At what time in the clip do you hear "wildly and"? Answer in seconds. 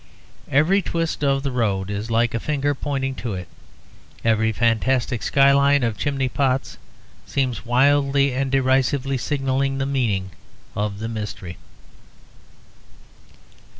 7.67-8.49